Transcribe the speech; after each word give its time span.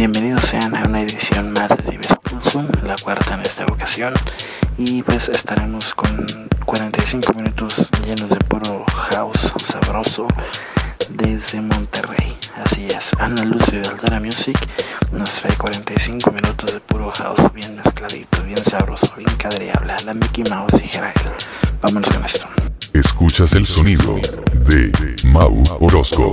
Bienvenidos 0.00 0.46
sean 0.46 0.74
a 0.74 0.84
una 0.84 1.02
edición 1.02 1.52
más 1.52 1.68
de 1.68 1.90
Dives 1.90 2.16
Pulsum, 2.22 2.66
la 2.86 2.96
cuarta 2.96 3.34
en 3.34 3.40
esta 3.40 3.66
ocasión. 3.66 4.14
Y 4.78 5.02
pues 5.02 5.28
estaremos 5.28 5.92
con 5.92 6.26
45 6.64 7.34
minutos 7.34 7.90
llenos 8.06 8.30
de 8.30 8.36
puro 8.36 8.86
house 8.86 9.52
sabroso 9.62 10.26
desde 11.10 11.60
Monterrey. 11.60 12.34
Así 12.64 12.86
es, 12.86 13.12
Ana 13.18 13.44
Lucio 13.44 13.82
de 13.82 13.88
Aldara 13.88 14.20
Music 14.20 14.56
nos 15.12 15.38
trae 15.38 15.54
45 15.54 16.30
minutos 16.30 16.72
de 16.72 16.80
puro 16.80 17.10
house 17.10 17.52
bien 17.52 17.76
mezcladito, 17.76 18.42
bien 18.44 18.64
sabroso, 18.64 19.12
bien 19.18 19.36
cadreable. 19.36 19.92
La 20.06 20.14
Mickey 20.14 20.44
Mouse 20.44 20.80
dijera 20.80 21.10
él. 21.10 21.30
Vámonos 21.82 22.08
con 22.08 22.24
esto. 22.24 22.46
Escuchas 22.94 23.52
el 23.52 23.66
sonido 23.66 24.18
de 24.64 25.14
Mau 25.26 25.62
Orozco. 25.78 26.32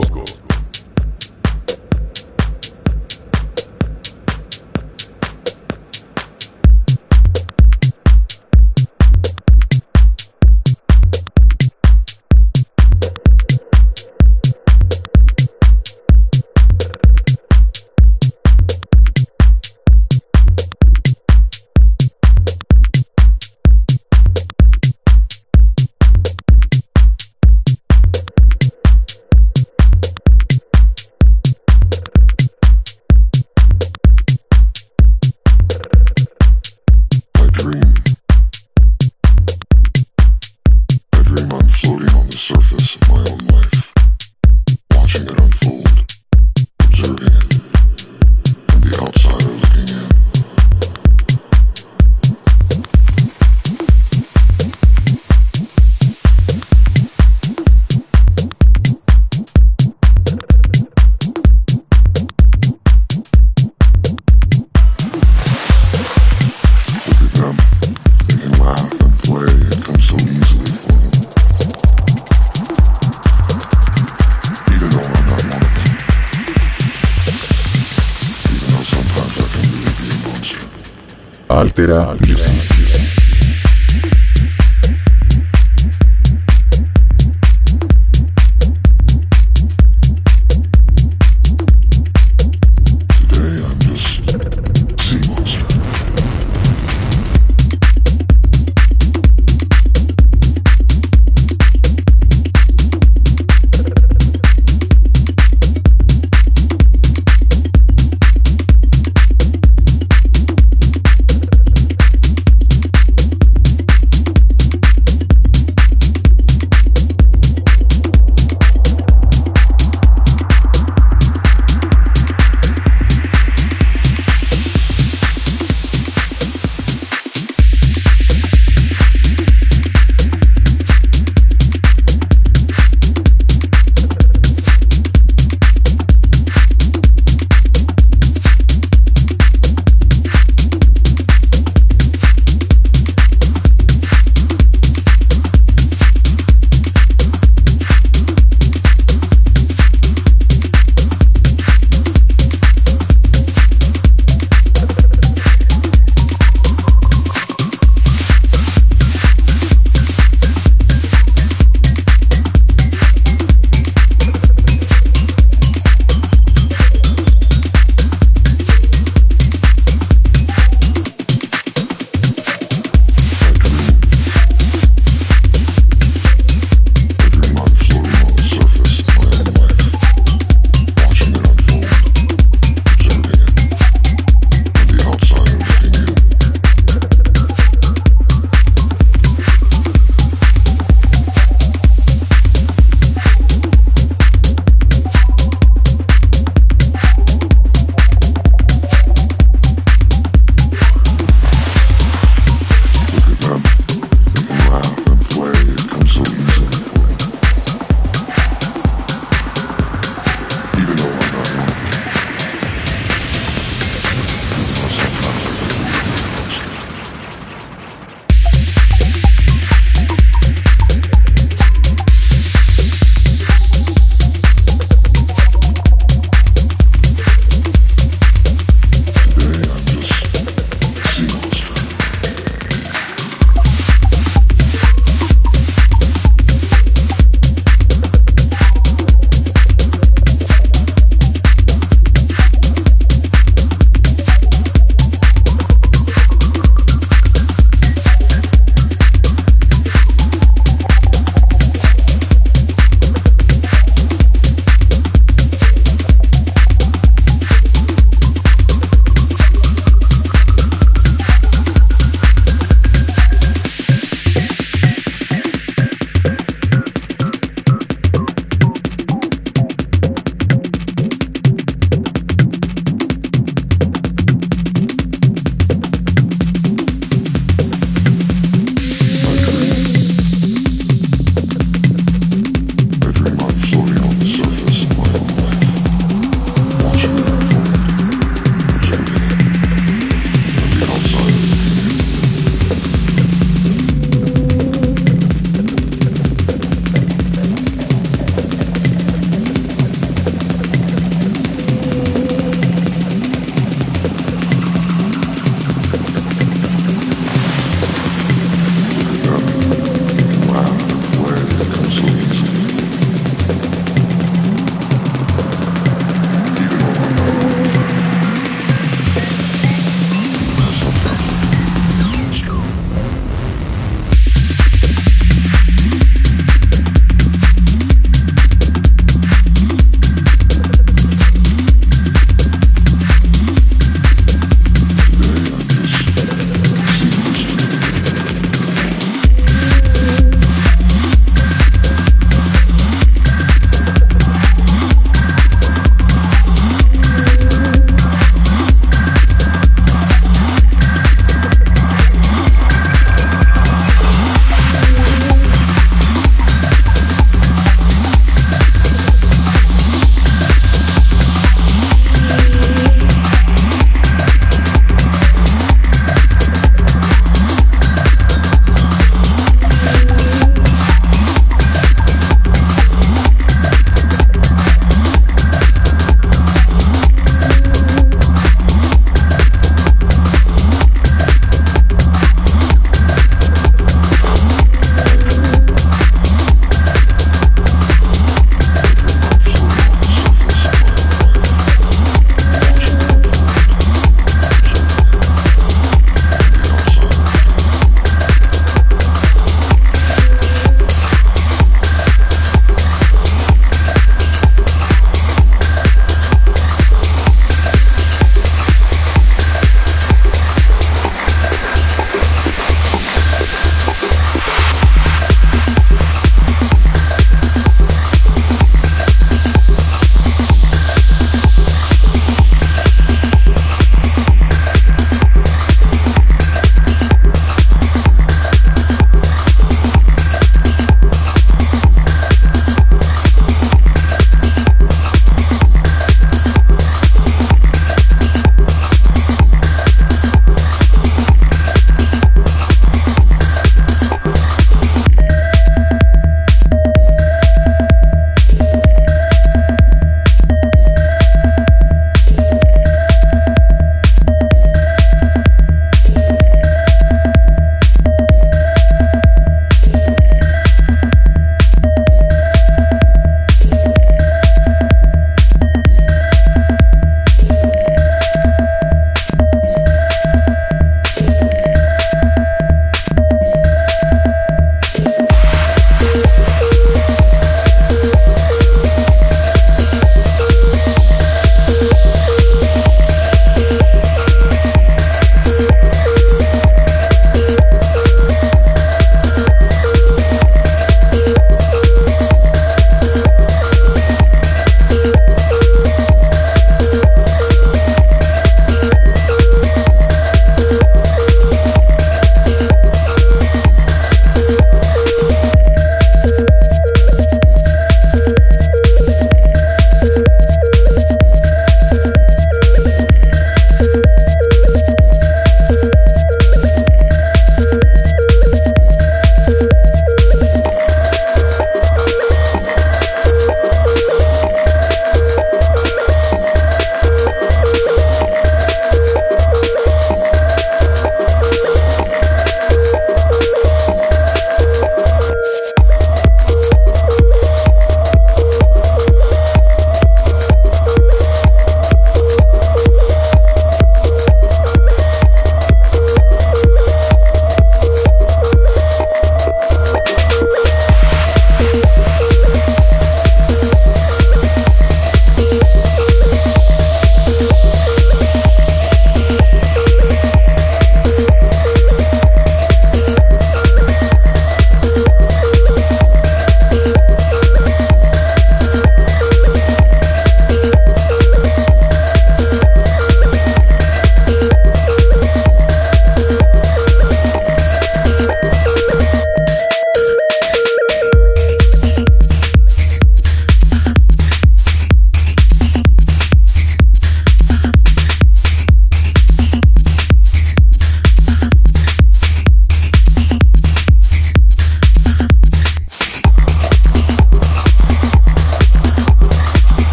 Altera 81.87 82.16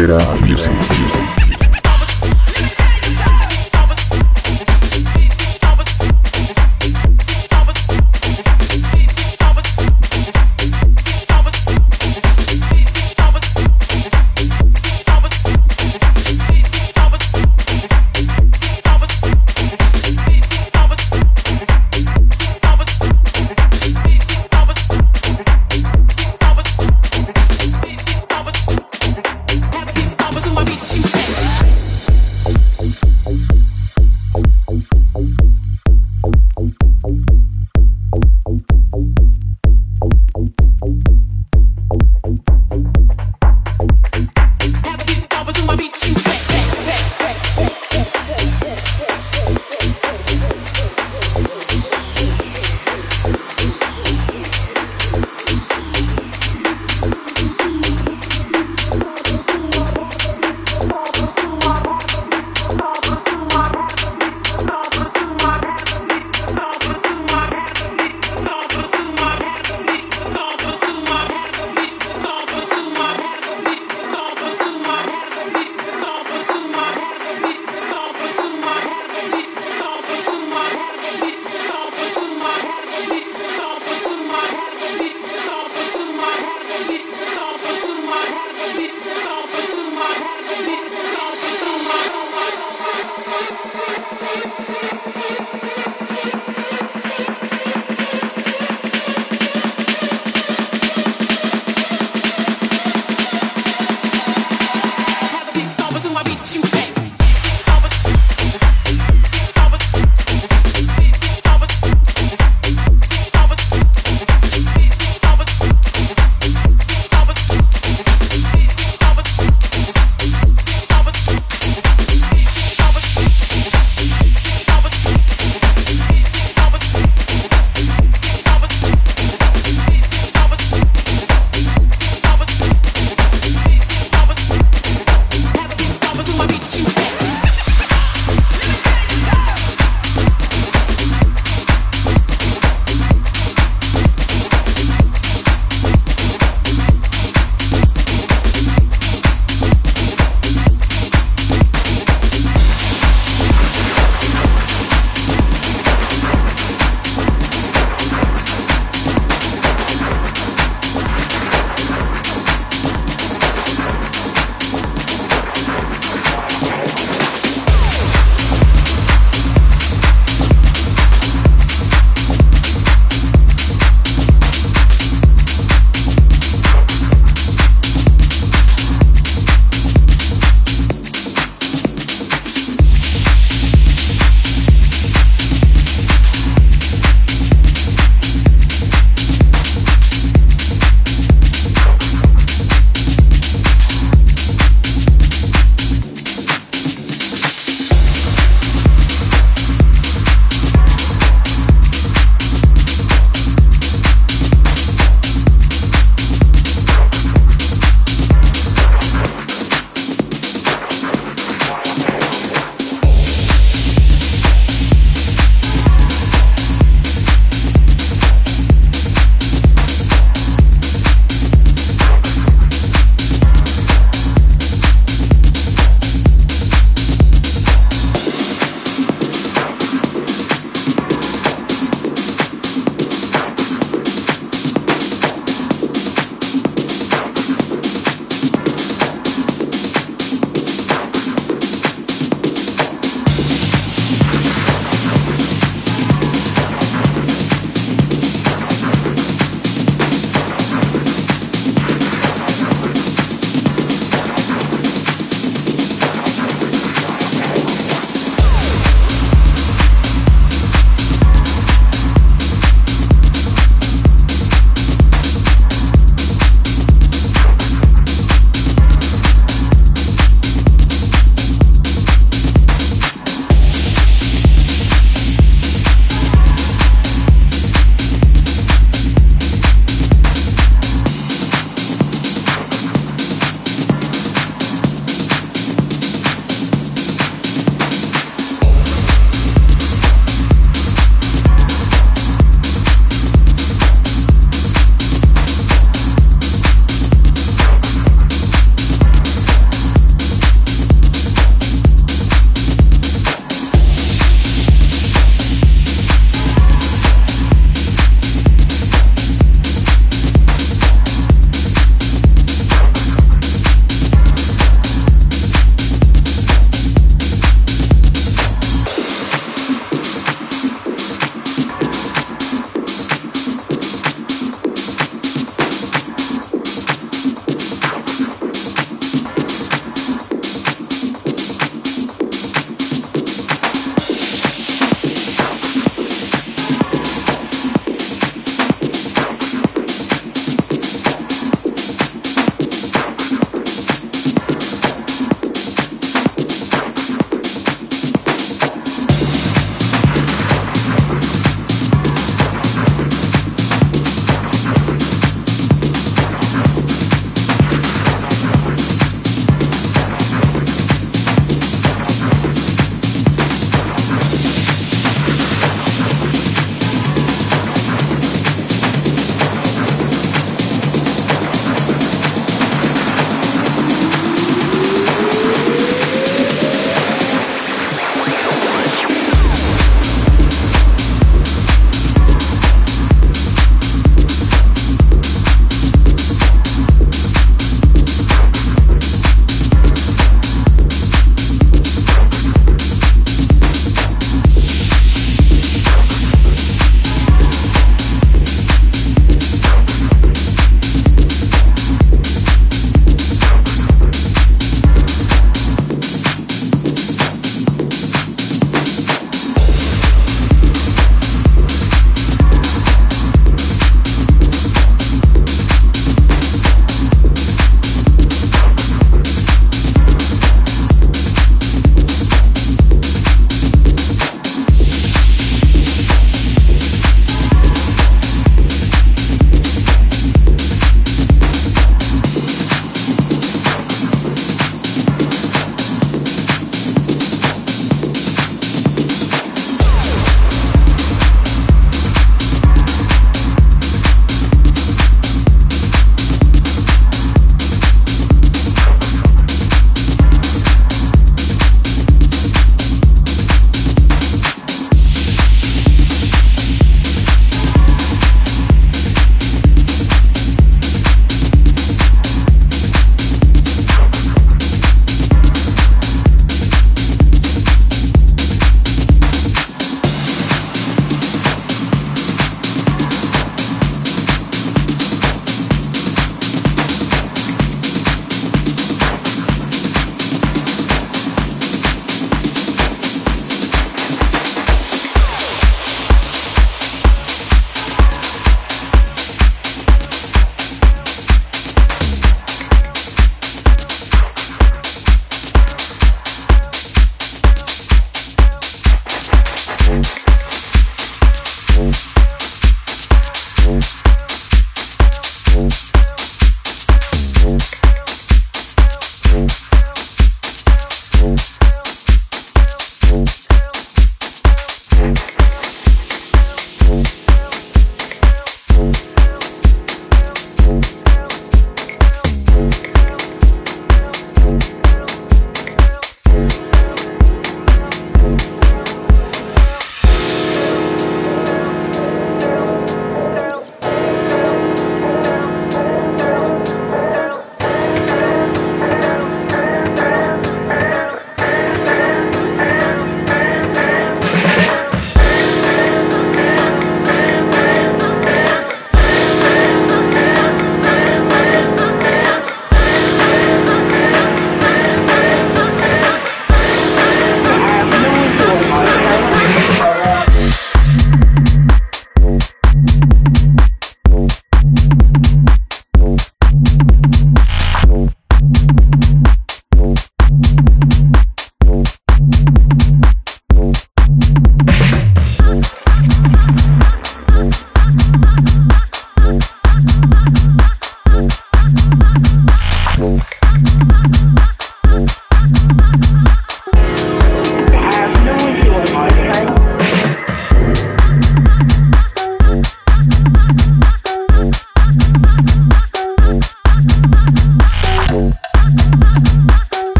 Frontera 0.00 0.34
Music. 0.40 1.39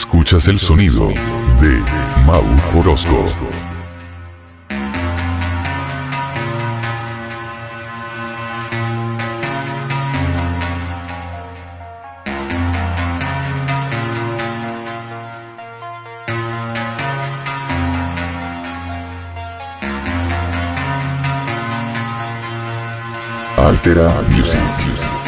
Escuchas 0.00 0.48
el 0.48 0.58
sonido 0.58 1.08
de 1.60 1.84
Mau 2.24 2.42
Orozco. 2.74 3.26
Altera 23.58 24.22
Music. 24.30 25.19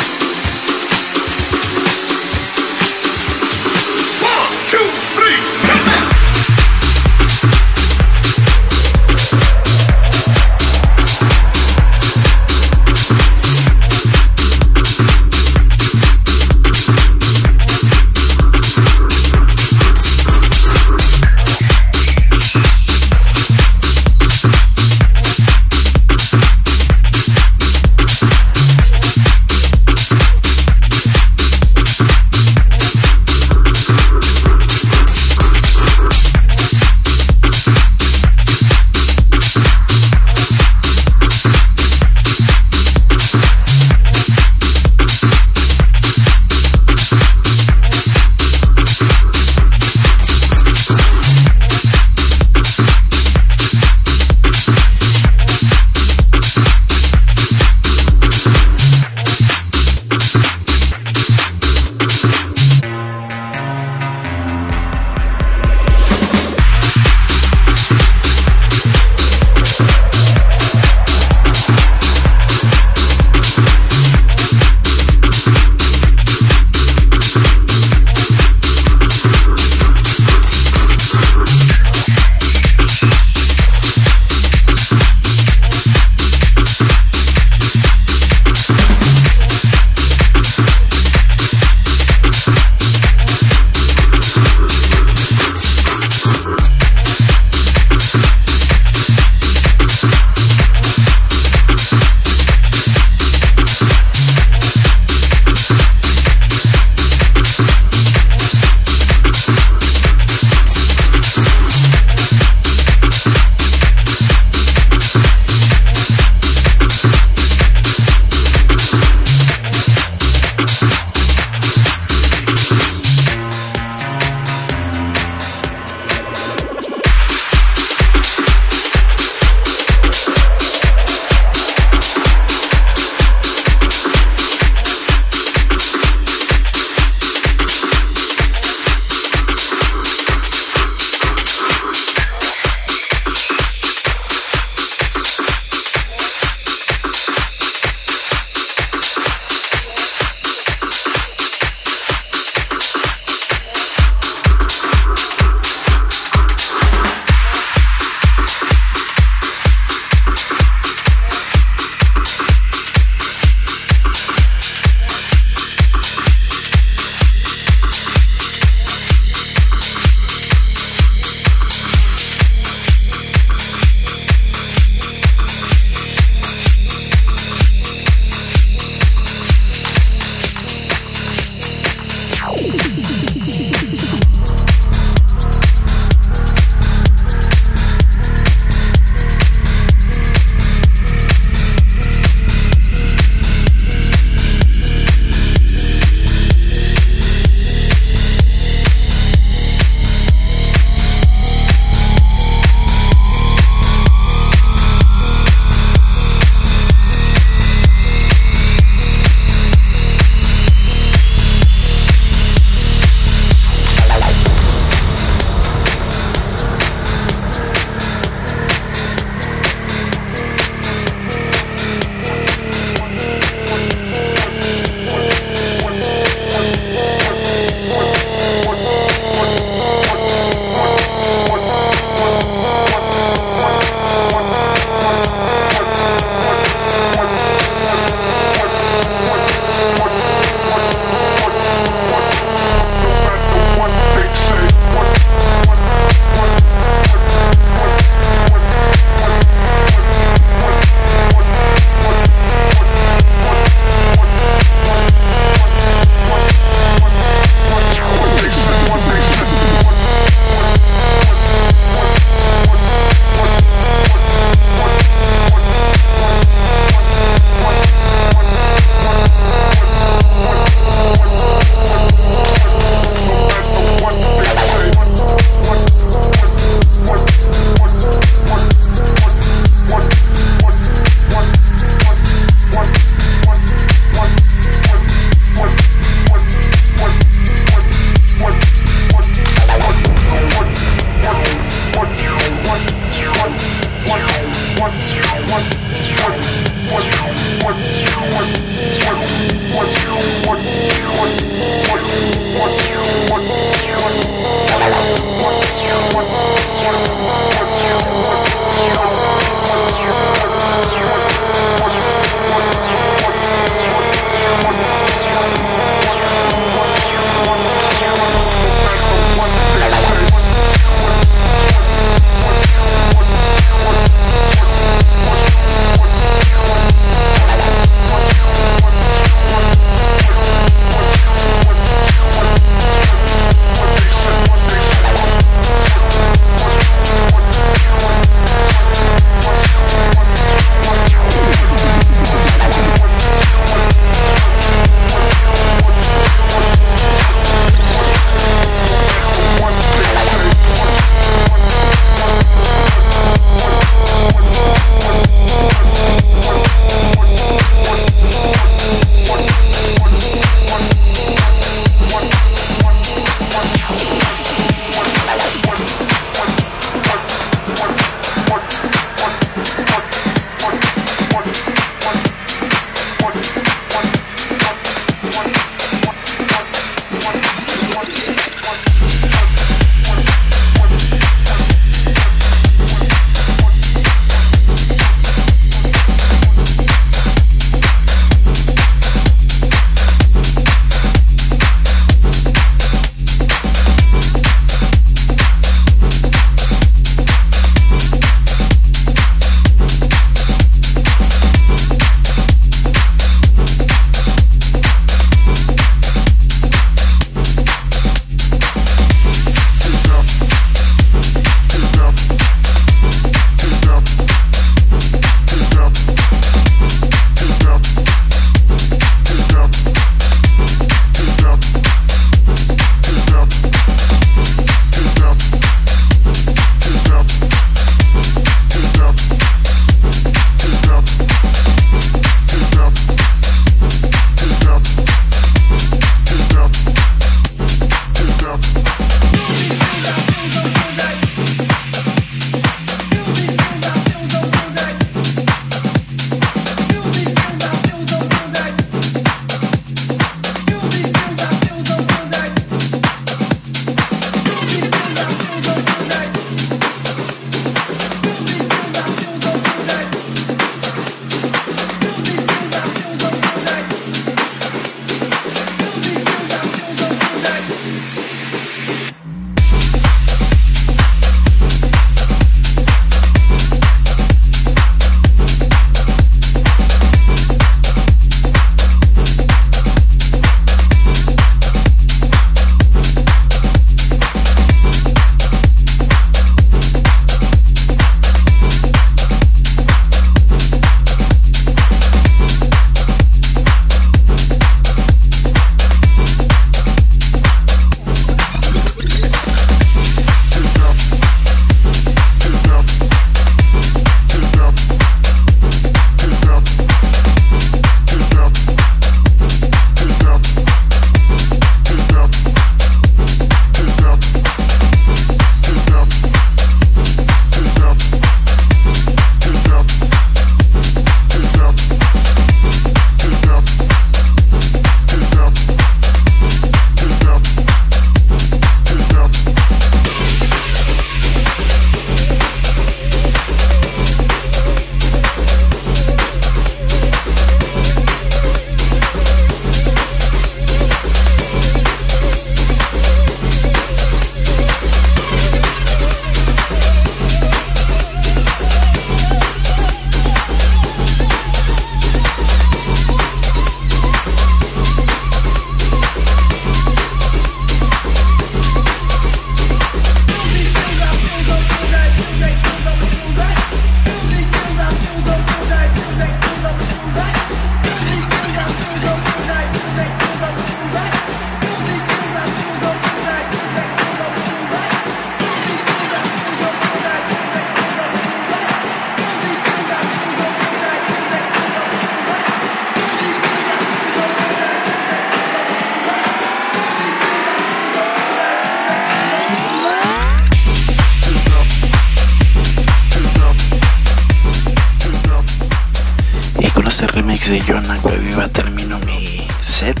Este 596.96 597.08
remix 597.08 597.50
de 597.50 597.60
Jonah 597.60 597.98
Viva 598.18 598.48
termino 598.48 598.98
mi 599.00 599.46
set 599.60 600.00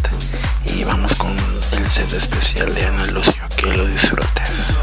y 0.64 0.82
vamos 0.82 1.14
con 1.14 1.30
el 1.72 1.90
set 1.90 2.10
especial 2.14 2.74
de 2.74 2.86
Ana 2.86 3.04
Lucio. 3.08 3.34
Que 3.54 3.70
lo 3.76 3.84
disfrutes. 3.84 4.75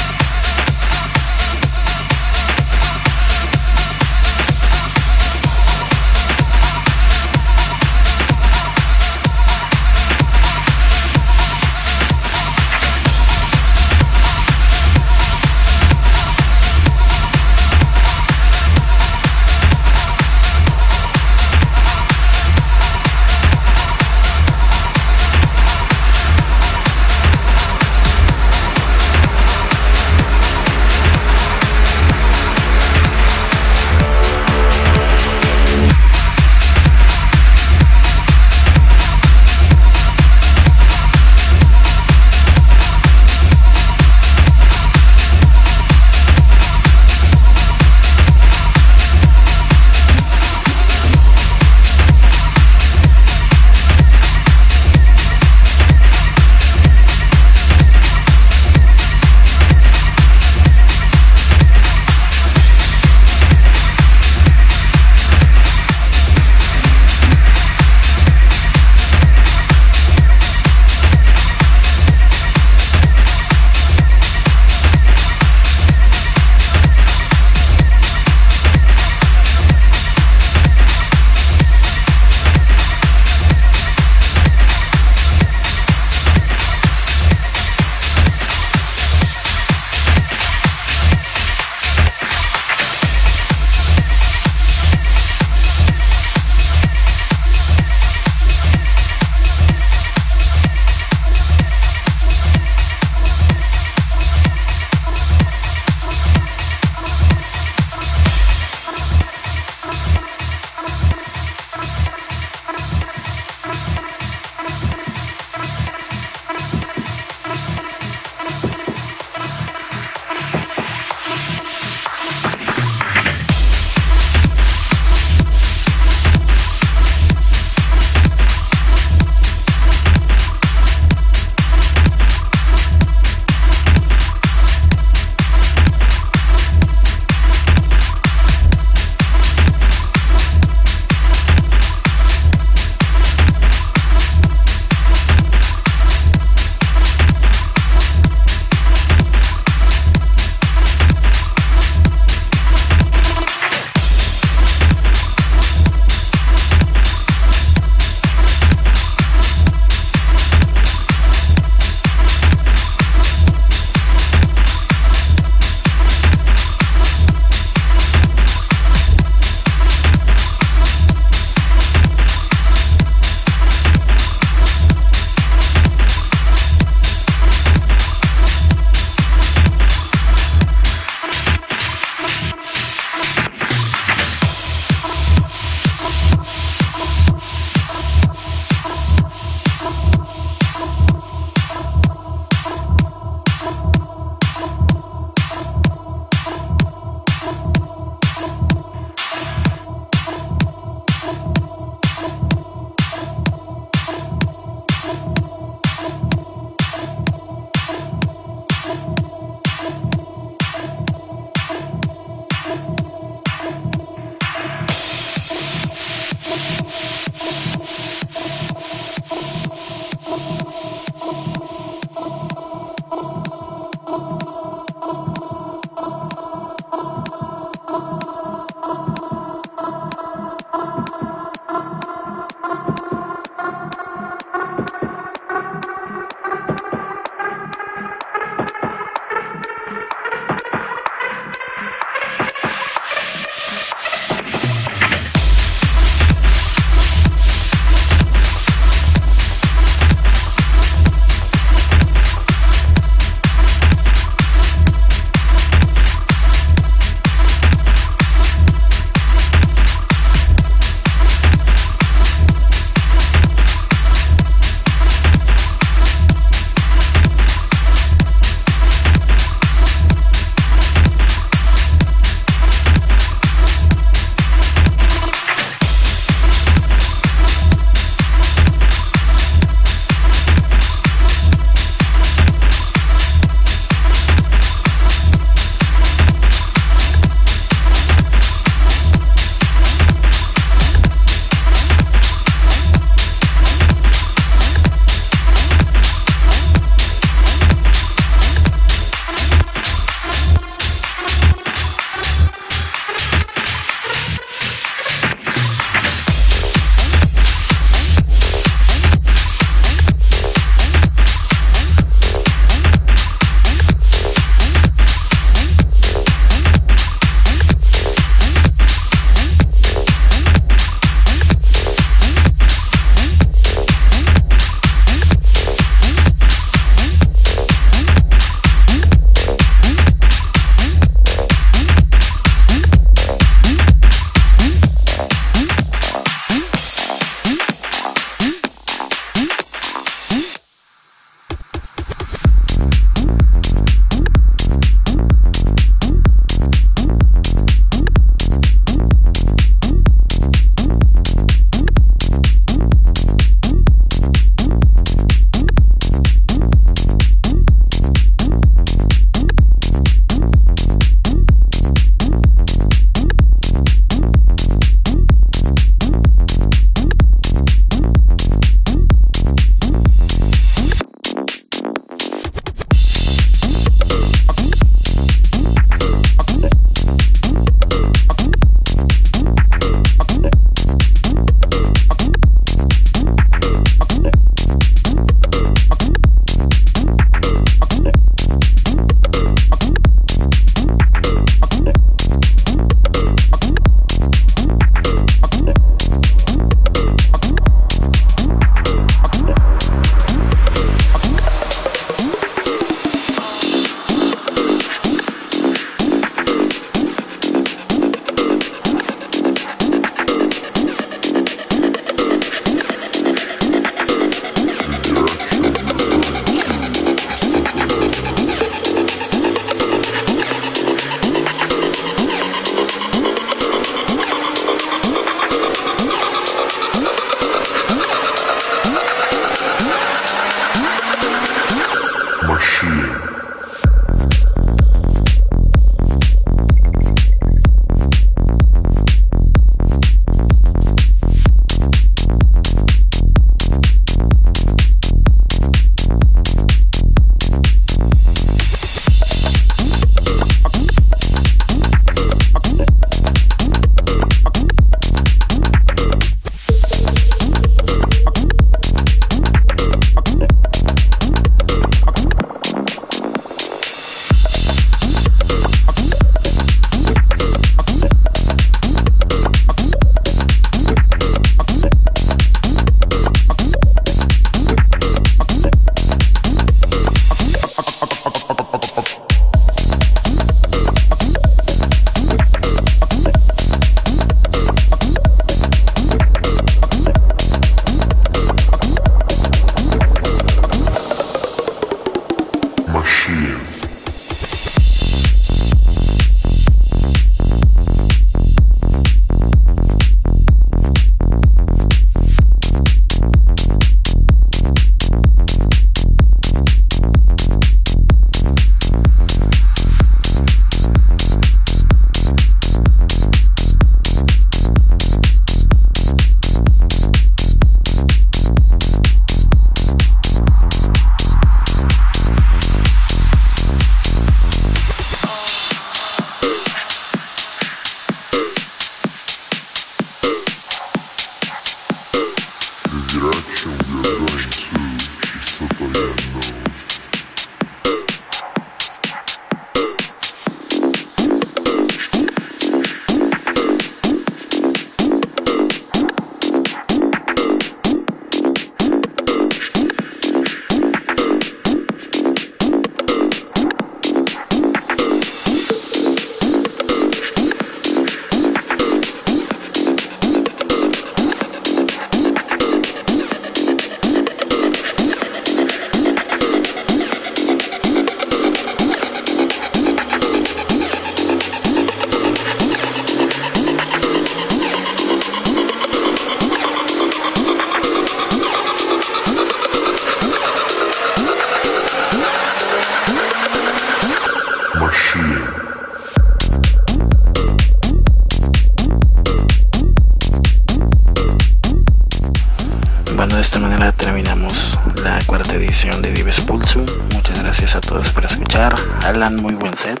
Escuchar. 599.20 599.26
Alan, 599.26 599.36
muy 599.36 599.54
buen 599.54 599.76
set. 599.76 600.00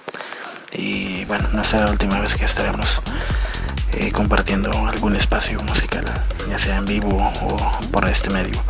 Y 0.72 1.24
bueno, 1.24 1.48
no 1.52 1.64
será 1.64 1.86
la 1.86 1.90
última 1.90 2.20
vez 2.20 2.36
que 2.36 2.44
estaremos 2.44 3.02
eh, 3.92 4.12
compartiendo 4.12 4.70
algún 4.86 5.16
espacio 5.16 5.60
musical, 5.62 6.04
ya 6.48 6.58
sea 6.58 6.76
en 6.76 6.86
vivo 6.86 7.32
o 7.42 7.80
por 7.90 8.06
este 8.08 8.30
medio. 8.30 8.62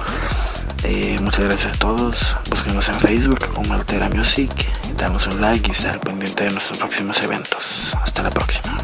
Eh, 0.82 1.18
muchas 1.20 1.40
gracias 1.40 1.74
a 1.74 1.78
todos. 1.78 2.38
Búsquenos 2.48 2.88
en 2.88 2.98
Facebook 3.00 3.46
como 3.54 3.74
Altera 3.74 4.08
Music. 4.08 4.50
Danos 4.96 5.26
un 5.26 5.40
like 5.40 5.68
y 5.68 5.72
estar 5.72 6.00
pendiente 6.00 6.44
de 6.44 6.52
nuestros 6.52 6.78
próximos 6.78 7.22
eventos. 7.22 7.94
Hasta 8.02 8.22
la 8.22 8.30
próxima. 8.30 8.82